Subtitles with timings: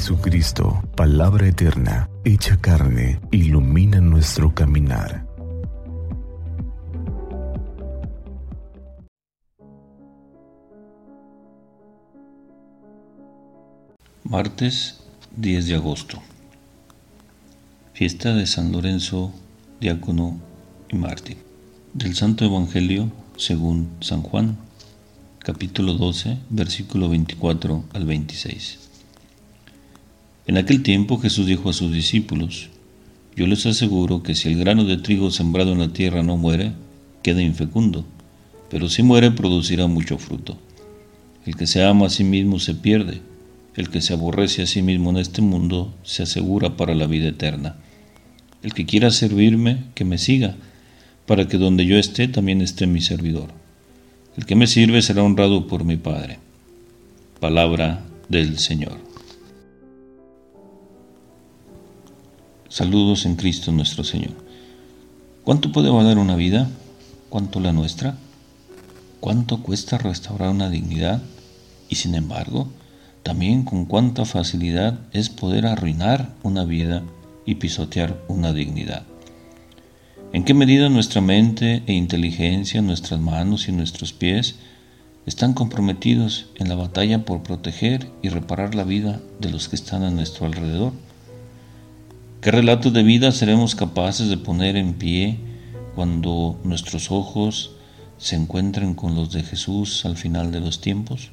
[0.00, 5.26] Jesucristo, palabra eterna, hecha carne, ilumina nuestro caminar.
[14.24, 15.00] Martes
[15.36, 16.22] 10 de agosto.
[17.92, 19.34] Fiesta de San Lorenzo,
[19.82, 20.40] diácono
[20.88, 21.36] y mártir.
[21.92, 24.56] Del Santo Evangelio según San Juan,
[25.40, 28.89] capítulo 12, versículo 24 al 26.
[30.50, 32.70] En aquel tiempo Jesús dijo a sus discípulos,
[33.36, 36.72] Yo les aseguro que si el grano de trigo sembrado en la tierra no muere,
[37.22, 38.04] queda infecundo,
[38.68, 40.58] pero si muere producirá mucho fruto.
[41.46, 43.20] El que se ama a sí mismo se pierde
[43.76, 47.28] el que se aborrece a sí mismo en este mundo se asegura para la vida
[47.28, 47.76] eterna.
[48.62, 50.56] El que quiera servirme, que me siga,
[51.26, 53.50] para que donde yo esté también esté mi servidor.
[54.36, 56.38] El que me sirve será honrado por mi Padre.
[57.38, 59.09] Palabra del Señor.
[62.70, 64.30] Saludos en Cristo nuestro Señor.
[65.42, 66.68] ¿Cuánto puede valer una vida?
[67.28, 68.14] ¿Cuánto la nuestra?
[69.18, 71.20] ¿Cuánto cuesta restaurar una dignidad?
[71.88, 72.68] Y sin embargo,
[73.24, 77.02] también con cuánta facilidad es poder arruinar una vida
[77.44, 79.02] y pisotear una dignidad.
[80.32, 84.54] ¿En qué medida nuestra mente e inteligencia, nuestras manos y nuestros pies
[85.26, 90.04] están comprometidos en la batalla por proteger y reparar la vida de los que están
[90.04, 90.92] a nuestro alrededor?
[92.40, 95.38] ¿Qué relatos de vida seremos capaces de poner en pie
[95.94, 97.72] cuando nuestros ojos
[98.16, 101.30] se encuentren con los de Jesús al final de los tiempos?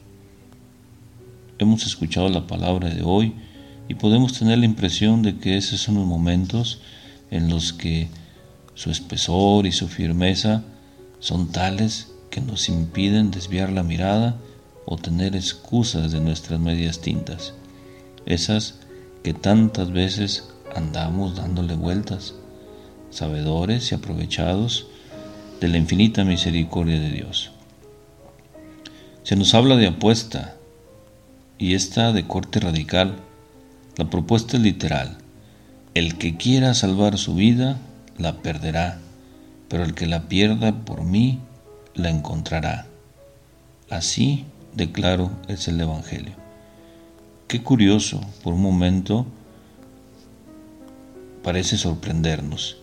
[1.59, 3.33] hemos escuchado la palabra de hoy
[3.87, 6.79] y podemos tener la impresión de que esos son los momentos
[7.31, 8.09] en los que
[8.75, 10.63] su espesor y su firmeza
[11.19, 14.37] son tales que nos impiden desviar la mirada
[14.85, 17.53] o tener excusas de nuestras medias tintas,
[18.25, 18.75] esas
[19.23, 22.35] que tantas veces andamos dándole vueltas,
[23.09, 24.87] sabedores y aprovechados
[25.59, 27.51] de la infinita misericordia de Dios.
[29.23, 30.57] Se nos habla de apuesta,
[31.57, 33.15] y esta de corte radical.
[33.97, 35.17] La propuesta es literal.
[35.93, 37.77] El que quiera salvar su vida,
[38.17, 38.99] la perderá,
[39.67, 41.39] pero el que la pierda por mí,
[41.95, 42.85] la encontrará.
[43.89, 44.45] Así,
[44.75, 46.33] declaro, es el Evangelio.
[47.47, 49.25] Qué curioso, por un momento
[51.47, 52.75] parece sorprendernos.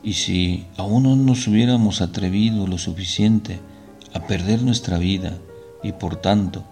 [0.00, 3.58] Y si aún no nos hubiéramos atrevido lo suficiente
[4.14, 5.36] a perder nuestra vida
[5.82, 6.62] y por tanto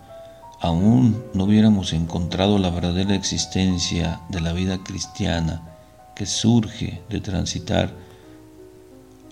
[0.60, 5.74] aún no hubiéramos encontrado la verdadera existencia de la vida cristiana
[6.14, 7.92] que surge de transitar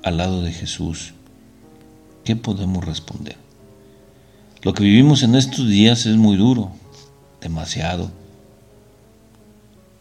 [0.02, 1.14] al lado de Jesús,
[2.24, 3.36] ¿qué podemos responder?
[4.62, 6.72] Lo que vivimos en estos días es muy duro,
[7.40, 8.10] demasiado.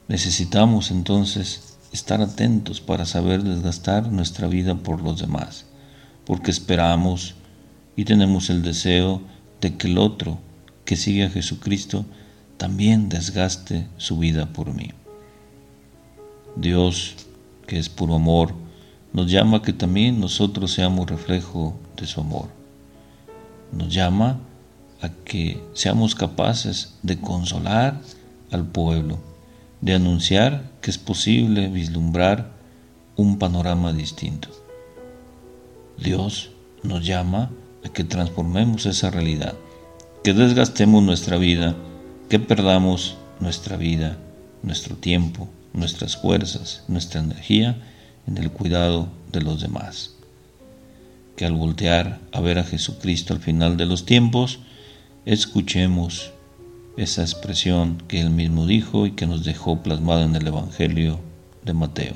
[0.08, 5.66] Necesitamos entonces estar atentos para saber desgastar nuestra vida por los demás,
[6.26, 7.36] porque esperamos
[7.96, 9.22] y tenemos el deseo
[9.60, 10.40] de que el otro
[10.86, 12.06] que sigue a Jesucristo
[12.58, 14.92] también desgaste su vida por mí.
[16.56, 17.16] Dios,
[17.68, 18.54] que es puro amor,
[19.14, 22.50] nos llama a que también nosotros seamos reflejo de su amor.
[23.72, 24.40] Nos llama
[25.02, 28.00] a que seamos capaces de consolar
[28.52, 29.20] al pueblo,
[29.82, 32.52] de anunciar que es posible vislumbrar
[33.16, 34.50] un panorama distinto.
[35.98, 36.52] Dios
[36.84, 37.52] nos llama
[37.84, 39.56] a que transformemos esa realidad
[40.24, 41.76] que desgastemos nuestra vida,
[42.30, 44.18] que perdamos nuestra vida,
[44.62, 47.82] nuestro tiempo, nuestras fuerzas, nuestra energía
[48.28, 50.12] en el cuidado de los demás.
[51.36, 54.60] Que al voltear a ver a Jesucristo al final de los tiempos,
[55.26, 56.32] escuchemos
[56.98, 61.20] esa expresión que él mismo dijo y que nos dejó plasmada en el Evangelio
[61.64, 62.16] de Mateo.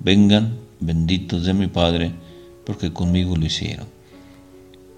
[0.00, 2.12] Vengan, benditos de mi Padre,
[2.64, 3.86] porque conmigo lo hicieron.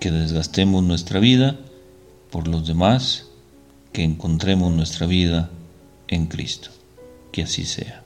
[0.01, 1.59] Que desgastemos nuestra vida
[2.31, 3.27] por los demás,
[3.93, 5.51] que encontremos nuestra vida
[6.09, 6.71] en Cristo.
[7.33, 8.05] Que así sea.